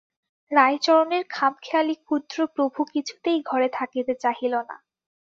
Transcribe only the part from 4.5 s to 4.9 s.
না।